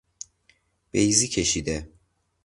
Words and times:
بیضی 0.91 1.27
کشیده 1.27 1.89